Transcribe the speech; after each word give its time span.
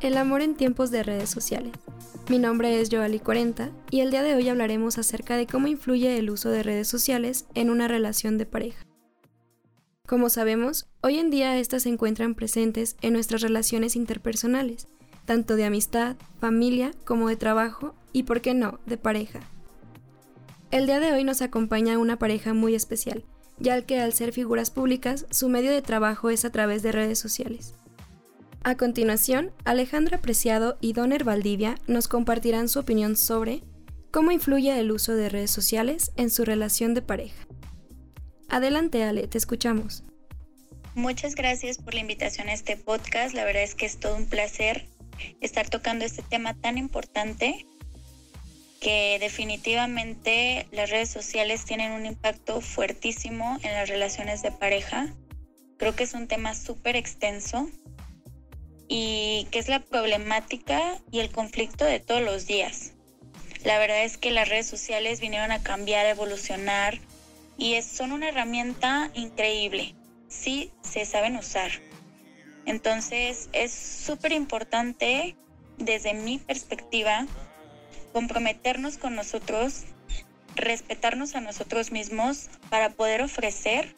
El 0.00 0.16
amor 0.16 0.42
en 0.42 0.54
tiempos 0.54 0.92
de 0.92 1.02
redes 1.02 1.28
sociales. 1.28 1.72
Mi 2.28 2.38
nombre 2.38 2.80
es 2.80 2.88
Joali40 2.88 3.72
y 3.90 3.98
el 3.98 4.12
día 4.12 4.22
de 4.22 4.36
hoy 4.36 4.48
hablaremos 4.48 4.96
acerca 4.96 5.36
de 5.36 5.48
cómo 5.48 5.66
influye 5.66 6.18
el 6.18 6.30
uso 6.30 6.50
de 6.50 6.62
redes 6.62 6.86
sociales 6.86 7.46
en 7.56 7.68
una 7.68 7.88
relación 7.88 8.38
de 8.38 8.46
pareja. 8.46 8.86
Como 10.06 10.30
sabemos, 10.30 10.86
hoy 11.00 11.18
en 11.18 11.30
día 11.30 11.58
estas 11.58 11.82
se 11.82 11.88
encuentran 11.88 12.36
presentes 12.36 12.96
en 13.02 13.12
nuestras 13.12 13.42
relaciones 13.42 13.96
interpersonales, 13.96 14.86
tanto 15.24 15.56
de 15.56 15.64
amistad, 15.64 16.14
familia, 16.40 16.92
como 17.04 17.28
de 17.28 17.36
trabajo 17.36 17.96
y, 18.12 18.22
por 18.22 18.40
qué 18.40 18.54
no, 18.54 18.78
de 18.86 18.98
pareja. 18.98 19.40
El 20.70 20.86
día 20.86 21.00
de 21.00 21.12
hoy 21.12 21.24
nos 21.24 21.42
acompaña 21.42 21.98
una 21.98 22.20
pareja 22.20 22.54
muy 22.54 22.76
especial, 22.76 23.24
ya 23.58 23.82
que 23.82 23.98
al 23.98 24.12
ser 24.12 24.32
figuras 24.32 24.70
públicas, 24.70 25.26
su 25.30 25.48
medio 25.48 25.72
de 25.72 25.82
trabajo 25.82 26.30
es 26.30 26.44
a 26.44 26.52
través 26.52 26.84
de 26.84 26.92
redes 26.92 27.18
sociales. 27.18 27.74
A 28.62 28.76
continuación, 28.76 29.52
Alejandra 29.64 30.18
Preciado 30.18 30.78
y 30.80 30.92
Donner 30.92 31.24
Valdivia 31.24 31.76
nos 31.86 32.08
compartirán 32.08 32.68
su 32.68 32.80
opinión 32.80 33.16
sobre 33.16 33.62
cómo 34.10 34.32
influye 34.32 34.78
el 34.78 34.90
uso 34.90 35.14
de 35.14 35.28
redes 35.28 35.50
sociales 35.50 36.10
en 36.16 36.30
su 36.30 36.44
relación 36.44 36.92
de 36.92 37.02
pareja. 37.02 37.46
Adelante, 38.48 39.04
Ale, 39.04 39.28
te 39.28 39.38
escuchamos. 39.38 40.02
Muchas 40.94 41.36
gracias 41.36 41.78
por 41.78 41.94
la 41.94 42.00
invitación 42.00 42.48
a 42.48 42.52
este 42.52 42.76
podcast. 42.76 43.34
La 43.34 43.44
verdad 43.44 43.62
es 43.62 43.74
que 43.74 43.86
es 43.86 43.98
todo 43.98 44.16
un 44.16 44.26
placer 44.26 44.88
estar 45.40 45.68
tocando 45.68 46.04
este 46.04 46.22
tema 46.22 46.54
tan 46.54 46.78
importante 46.78 47.64
que 48.80 49.18
definitivamente 49.20 50.66
las 50.72 50.90
redes 50.90 51.10
sociales 51.10 51.64
tienen 51.64 51.92
un 51.92 52.06
impacto 52.06 52.60
fuertísimo 52.60 53.58
en 53.62 53.72
las 53.72 53.88
relaciones 53.88 54.42
de 54.42 54.50
pareja. 54.50 55.14
Creo 55.76 55.94
que 55.94 56.04
es 56.04 56.14
un 56.14 56.26
tema 56.26 56.54
súper 56.54 56.96
extenso 56.96 57.68
y 58.88 59.46
que 59.50 59.58
es 59.58 59.68
la 59.68 59.80
problemática 59.80 61.00
y 61.12 61.20
el 61.20 61.30
conflicto 61.30 61.84
de 61.84 62.00
todos 62.00 62.22
los 62.22 62.46
días. 62.46 62.92
La 63.64 63.78
verdad 63.78 64.04
es 64.04 64.16
que 64.16 64.30
las 64.30 64.48
redes 64.48 64.66
sociales 64.66 65.20
vinieron 65.20 65.52
a 65.52 65.62
cambiar, 65.62 66.06
a 66.06 66.10
evolucionar 66.10 66.98
y 67.56 67.80
son 67.82 68.12
una 68.12 68.28
herramienta 68.28 69.10
increíble 69.14 69.94
si 70.28 70.70
se 70.82 71.04
saben 71.04 71.36
usar. 71.36 71.70
Entonces 72.66 73.48
es 73.52 73.72
súper 73.72 74.32
importante 74.32 75.36
desde 75.76 76.14
mi 76.14 76.38
perspectiva 76.38 77.26
comprometernos 78.12 78.98
con 78.98 79.14
nosotros, 79.14 79.84
respetarnos 80.54 81.34
a 81.34 81.40
nosotros 81.40 81.92
mismos 81.92 82.48
para 82.70 82.90
poder 82.90 83.22
ofrecer 83.22 83.94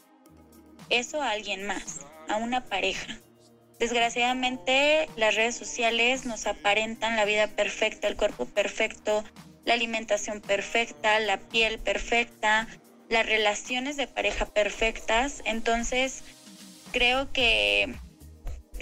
eso 0.89 1.23
a 1.23 1.31
alguien 1.31 1.67
más, 1.67 2.01
a 2.29 2.37
una 2.37 2.65
pareja. 2.65 3.19
Desgraciadamente 3.81 5.09
las 5.17 5.35
redes 5.35 5.57
sociales 5.57 6.27
nos 6.27 6.47
aparentan 6.47 7.17
la 7.17 7.25
vida 7.25 7.47
perfecta, 7.47 8.09
el 8.09 8.17
cuerpo 8.17 8.45
perfecto, 8.45 9.25
la 9.65 9.73
alimentación 9.73 10.43
perfecta, 10.43 11.19
la 11.19 11.39
piel 11.39 11.79
perfecta, 11.79 12.69
las 13.09 13.25
relaciones 13.25 13.97
de 13.97 14.07
pareja 14.07 14.45
perfectas. 14.45 15.41
Entonces 15.47 16.23
creo 16.93 17.33
que, 17.33 17.95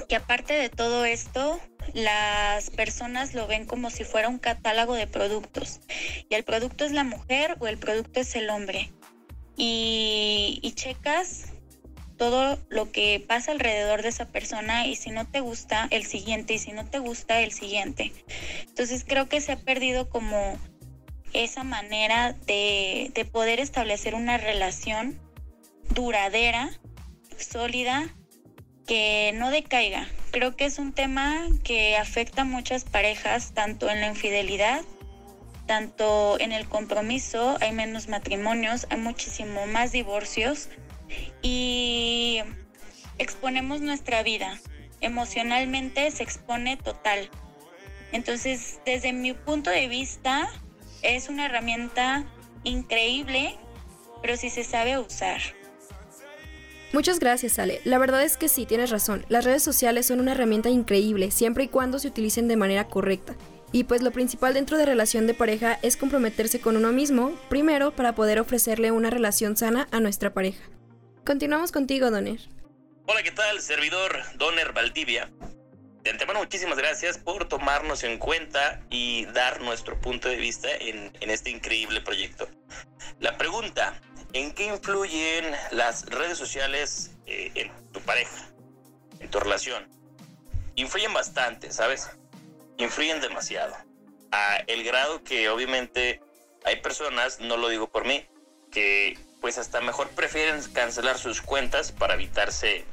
que 0.09 0.17
aparte 0.17 0.55
de 0.55 0.69
todo 0.69 1.05
esto, 1.05 1.61
las 1.95 2.71
personas 2.71 3.35
lo 3.35 3.47
ven 3.47 3.67
como 3.67 3.91
si 3.91 4.03
fuera 4.03 4.29
un 4.29 4.41
catálogo 4.41 4.95
de 4.95 5.07
productos. 5.07 5.79
Y 6.29 6.35
el 6.35 6.43
producto 6.43 6.85
es 6.85 6.91
la 6.91 7.05
mujer 7.05 7.55
o 7.61 7.69
el 7.69 7.79
producto 7.79 8.19
es 8.19 8.35
el 8.35 8.51
hombre. 8.51 8.91
Y, 9.57 10.59
y 10.61 10.73
checas 10.73 11.53
todo 12.19 12.59
lo 12.69 12.91
que 12.91 13.25
pasa 13.27 13.53
alrededor 13.53 14.03
de 14.03 14.09
esa 14.09 14.27
persona 14.27 14.87
y 14.87 14.97
si 14.97 15.11
no 15.11 15.27
te 15.27 15.41
gusta 15.41 15.89
el 15.91 16.05
siguiente 16.05 16.55
y 16.55 16.59
si 16.59 16.73
no 16.73 16.85
te 16.85 16.99
gusta 16.99 17.41
el 17.41 17.53
siguiente. 17.53 18.13
Entonces 18.67 19.05
creo 19.07 19.29
que 19.29 19.41
se 19.41 19.53
ha 19.53 19.57
perdido 19.57 20.11
como 20.11 20.59
esa 21.33 21.65
manera 21.65 22.35
de, 22.47 23.11
de 23.15 23.25
poder 23.25 23.61
establecer 23.61 24.15
una 24.15 24.37
relación 24.37 25.19
duradera, 25.95 26.71
sólida, 27.39 28.15
que 28.87 29.33
no 29.35 29.51
decaiga. 29.51 30.09
Creo 30.31 30.57
que 30.57 30.65
es 30.65 30.79
un 30.79 30.93
tema 30.93 31.47
que 31.63 31.97
afecta 31.97 32.43
a 32.43 32.45
muchas 32.45 32.85
parejas, 32.85 33.53
tanto 33.55 33.89
en 33.89 34.01
la 34.01 34.09
infidelidad, 34.09 34.83
tanto 35.67 36.41
en 36.41 36.53
el 36.53 36.67
compromiso, 36.67 37.59
hay 37.61 37.73
menos 37.73 38.09
matrimonios, 38.09 38.87
hay 38.91 38.99
muchísimo 38.99 39.67
más 39.67 39.93
divorcios 39.93 40.69
y 41.43 42.41
exponemos 43.19 43.81
nuestra 43.81 44.23
vida. 44.23 44.59
Emocionalmente 45.01 46.11
se 46.11 46.23
expone 46.23 46.77
total. 46.77 47.31
Entonces, 48.13 48.81
desde 48.85 49.13
mi 49.13 49.35
punto 49.35 49.71
de 49.71 49.89
vista, 49.89 50.49
es 51.03 51.29
una 51.29 51.47
herramienta 51.47 52.25
increíble, 52.65 53.57
pero 54.23 54.37
si 54.37 54.51
se 54.51 54.65
sabe 54.65 54.99
usar. 54.99 55.41
Muchas 56.93 57.21
gracias, 57.21 57.59
Ale. 57.59 57.81
La 57.85 57.99
verdad 57.99 58.23
es 58.23 58.39
que 58.39 58.49
sí, 58.49 58.65
tienes 58.65 58.91
razón. 58.91 59.27
Las 59.29 59.45
redes 59.45 59.63
sociales 59.63 60.07
son 60.07 60.21
una 60.21 60.33
herramienta 60.33 60.71
increíble, 60.71 61.31
siempre 61.31 61.65
y 61.65 61.69
cuando 61.69 61.99
se 61.99 62.09
utilicen 62.09 62.49
de 62.49 62.57
manera 62.57 62.89
correcta. 62.89 63.37
Y 63.73 63.85
pues 63.85 64.01
lo 64.01 64.11
principal 64.11 64.55
dentro 64.55 64.79
de 64.79 64.87
relación 64.87 65.27
de 65.27 65.35
pareja 65.35 65.79
es 65.83 65.99
comprometerse 65.99 66.61
con 66.61 66.79
uno 66.79 66.91
mismo, 66.91 67.33
primero 67.51 67.95
para 67.95 68.15
poder 68.15 68.41
ofrecerle 68.41 68.91
una 68.91 69.11
relación 69.11 69.59
sana 69.59 69.87
a 69.91 70.01
nuestra 70.01 70.33
pareja. 70.33 70.65
Continuamos 71.29 71.73
contigo, 71.73 72.11
Donner. 72.11 72.39
Hola, 73.05 73.23
¿qué 73.23 73.33
tal? 73.33 73.61
Servidor 73.61 74.19
Donner 74.37 74.73
Valdivia. 74.73 75.31
De 76.03 76.09
antemano, 76.09 76.39
muchísimas 76.39 76.79
gracias 76.79 77.19
por 77.19 77.47
tomarnos 77.47 78.03
en 78.03 78.17
cuenta 78.17 78.81
y 78.89 79.27
dar 79.27 79.61
nuestro 79.61 80.01
punto 80.01 80.31
de 80.31 80.37
vista 80.37 80.71
en, 80.75 81.13
este 81.21 81.51
increíble 81.51 82.01
proyecto. 82.01 82.49
La 83.21 83.37
pregunta, 83.37 84.01
¿en 84.33 84.55
qué 84.55 84.69
influyen 84.69 85.45
las 85.71 86.07
redes 86.07 86.39
sociales 86.39 87.11
eh, 87.27 87.53
en 87.57 87.71
tu 87.93 88.01
pareja, 88.01 88.49
en 89.21 89.29
tu 89.29 89.39
relación? 89.39 89.87
Influyen 90.77 91.13
bastante, 91.13 91.71
¿sabes? 91.73 92.09
Influyen 92.79 93.21
demasiado. 93.21 93.77
A 94.33 94.65
el 94.67 94.83
grado 94.83 95.23
que 95.25 95.51
obviamente 95.51 96.23
hay 96.65 96.77
personas, 96.77 97.39
no 97.39 97.59
lo 97.59 97.69
digo 97.69 97.91
por 97.91 98.07
mí, 98.07 98.27
que 98.73 99.19
pues 99.41 99.59
hasta 99.59 99.81
mejor 99.81 100.09
prefieren 100.11 100.63
cancelar 100.73 101.19
sus 101.19 101.41
cuentas 101.41 101.93
para 101.93 102.15
evitarse 102.15 102.85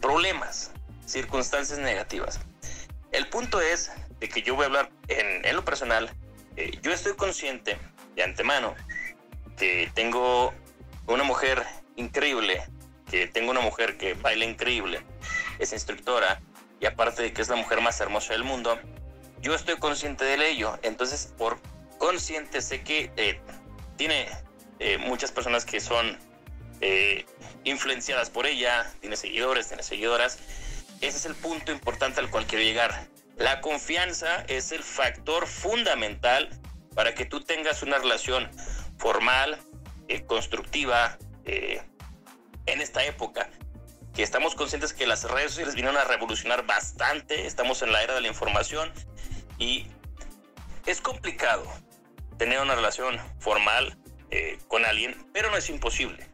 problemas, 0.00 0.70
circunstancias 1.06 1.78
negativas. 1.78 2.40
El 3.12 3.28
punto 3.28 3.60
es 3.60 3.90
de 4.20 4.28
que 4.28 4.42
yo 4.42 4.54
voy 4.54 4.64
a 4.64 4.66
hablar 4.66 4.90
en, 5.08 5.54
lo 5.54 5.64
personal. 5.64 6.10
Eh, 6.56 6.78
yo 6.82 6.92
estoy 6.92 7.14
consciente 7.14 7.78
de 8.14 8.22
antemano 8.22 8.74
que 9.56 9.90
tengo 9.94 10.52
una 11.06 11.24
mujer 11.24 11.64
increíble, 11.96 12.62
que 13.10 13.26
tengo 13.26 13.50
una 13.50 13.60
mujer 13.60 13.96
que 13.96 14.14
baila 14.14 14.44
increíble, 14.44 15.00
es 15.58 15.72
instructora 15.72 16.40
y 16.80 16.86
aparte 16.86 17.22
de 17.22 17.32
que 17.32 17.42
es 17.42 17.48
la 17.48 17.56
mujer 17.56 17.80
más 17.80 18.00
hermosa 18.00 18.34
del 18.34 18.44
mundo, 18.44 18.78
yo 19.40 19.54
estoy 19.54 19.76
consciente 19.78 20.24
de 20.24 20.48
ello. 20.48 20.78
Entonces, 20.82 21.32
por 21.38 21.58
consciente 21.98 22.60
sé 22.60 22.82
que 22.82 23.10
eh, 23.16 23.40
tiene 23.96 24.28
eh, 24.78 24.98
muchas 24.98 25.32
personas 25.32 25.64
que 25.64 25.80
son 25.80 26.18
eh, 26.80 27.26
influenciadas 27.64 28.30
por 28.30 28.46
ella, 28.46 28.90
tiene 29.00 29.16
seguidores, 29.16 29.68
tiene 29.68 29.82
seguidoras. 29.82 30.38
Ese 31.00 31.18
es 31.18 31.26
el 31.26 31.34
punto 31.34 31.72
importante 31.72 32.20
al 32.20 32.30
cual 32.30 32.46
quiero 32.46 32.64
llegar. 32.64 33.06
La 33.36 33.60
confianza 33.60 34.44
es 34.48 34.72
el 34.72 34.82
factor 34.82 35.46
fundamental 35.46 36.48
para 36.94 37.14
que 37.14 37.24
tú 37.24 37.40
tengas 37.40 37.82
una 37.82 37.98
relación 37.98 38.50
formal, 38.98 39.58
eh, 40.08 40.24
constructiva, 40.24 41.18
en 42.66 42.82
esta 42.82 43.02
época 43.06 43.48
que 44.14 44.22
estamos 44.22 44.54
conscientes 44.54 44.92
que 44.92 45.06
las 45.06 45.24
redes 45.24 45.52
sociales 45.52 45.74
vinieron 45.74 45.96
a 45.96 46.04
revolucionar 46.04 46.66
bastante, 46.66 47.46
estamos 47.46 47.82
en 47.82 47.92
la 47.92 48.02
era 48.02 48.14
de 48.14 48.20
la 48.20 48.28
información 48.28 48.92
y 49.58 49.86
es 50.86 51.00
complicado 51.00 51.64
tener 52.36 52.60
una 52.60 52.74
relación 52.74 53.16
formal, 53.38 53.96
eh, 54.30 54.58
con 54.68 54.84
alguien, 54.84 55.16
pero 55.32 55.50
no 55.50 55.56
es 55.56 55.68
imposible. 55.68 56.26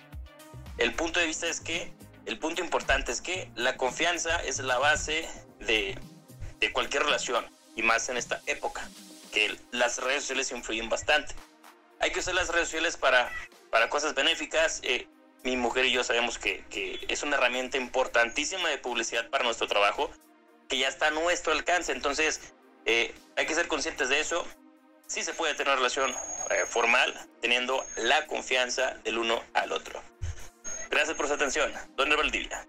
El 0.78 0.94
punto 0.94 1.20
de 1.20 1.26
vista 1.26 1.46
es 1.46 1.60
que, 1.60 1.92
el 2.26 2.38
punto 2.38 2.62
importante 2.62 3.12
es 3.12 3.20
que 3.20 3.50
la 3.54 3.76
confianza 3.76 4.36
es 4.42 4.58
la 4.58 4.78
base 4.78 5.28
de, 5.60 5.98
de 6.60 6.72
cualquier 6.72 7.04
relación, 7.04 7.46
y 7.76 7.82
más 7.82 8.08
en 8.08 8.16
esta 8.16 8.40
época, 8.46 8.88
que 9.32 9.56
las 9.70 9.98
redes 9.98 10.22
sociales 10.22 10.50
influyen 10.52 10.88
bastante. 10.88 11.34
Hay 12.00 12.10
que 12.10 12.20
usar 12.20 12.34
las 12.34 12.48
redes 12.48 12.68
sociales 12.68 12.96
para, 12.96 13.30
para 13.70 13.88
cosas 13.88 14.14
benéficas. 14.14 14.80
Eh, 14.82 15.06
mi 15.42 15.56
mujer 15.56 15.84
y 15.84 15.92
yo 15.92 16.02
sabemos 16.02 16.38
que, 16.38 16.64
que, 16.70 17.04
es 17.08 17.22
una 17.22 17.36
herramienta 17.36 17.76
importantísima 17.76 18.68
de 18.68 18.78
publicidad 18.78 19.28
para 19.28 19.44
nuestro 19.44 19.66
trabajo, 19.66 20.10
que 20.68 20.78
ya 20.78 20.88
está 20.88 21.08
a 21.08 21.10
nuestro 21.10 21.52
alcance. 21.52 21.92
Entonces, 21.92 22.40
eh, 22.86 23.14
hay 23.36 23.46
que 23.46 23.54
ser 23.54 23.68
conscientes 23.68 24.08
de 24.08 24.20
eso 24.20 24.46
sí 25.06 25.22
se 25.22 25.34
puede 25.34 25.54
tener 25.54 25.68
una 25.68 25.76
relación 25.76 26.14
eh, 26.50 26.66
formal 26.66 27.12
teniendo 27.40 27.84
la 27.96 28.26
confianza 28.26 28.94
del 29.04 29.18
uno 29.18 29.42
al 29.52 29.72
otro. 29.72 30.00
Gracias 30.90 31.16
por 31.16 31.26
su 31.26 31.34
atención. 31.34 31.70
Don 31.96 32.08
Valdivia. 32.08 32.66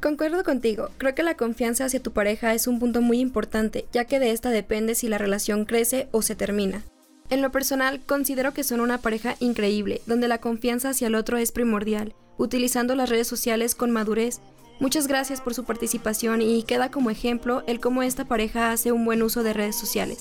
Concuerdo 0.00 0.44
contigo, 0.44 0.90
creo 0.98 1.14
que 1.14 1.22
la 1.22 1.36
confianza 1.36 1.86
hacia 1.86 2.02
tu 2.02 2.12
pareja 2.12 2.52
es 2.52 2.66
un 2.66 2.78
punto 2.78 3.00
muy 3.00 3.18
importante, 3.18 3.86
ya 3.92 4.04
que 4.04 4.20
de 4.20 4.30
esta 4.30 4.50
depende 4.50 4.94
si 4.94 5.08
la 5.08 5.18
relación 5.18 5.64
crece 5.64 6.08
o 6.12 6.22
se 6.22 6.36
termina. 6.36 6.84
En 7.28 7.42
lo 7.42 7.50
personal, 7.50 8.00
considero 8.04 8.52
que 8.54 8.62
son 8.62 8.80
una 8.80 8.98
pareja 8.98 9.36
increíble, 9.40 10.02
donde 10.06 10.28
la 10.28 10.38
confianza 10.38 10.90
hacia 10.90 11.08
el 11.08 11.14
otro 11.14 11.38
es 11.38 11.50
primordial, 11.50 12.14
utilizando 12.36 12.94
las 12.94 13.08
redes 13.08 13.26
sociales 13.26 13.74
con 13.74 13.90
madurez. 13.90 14.40
Muchas 14.78 15.08
gracias 15.08 15.40
por 15.40 15.54
su 15.54 15.64
participación 15.64 16.42
y 16.42 16.62
queda 16.62 16.90
como 16.90 17.10
ejemplo 17.10 17.64
el 17.66 17.80
cómo 17.80 18.02
esta 18.02 18.26
pareja 18.26 18.70
hace 18.70 18.92
un 18.92 19.04
buen 19.04 19.22
uso 19.22 19.42
de 19.42 19.54
redes 19.54 19.76
sociales. 19.76 20.18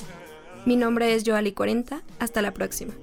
Mi 0.66 0.76
nombre 0.76 1.14
es 1.14 1.24
Joali40, 1.24 2.02
hasta 2.18 2.42
la 2.42 2.52
próxima. 2.52 2.94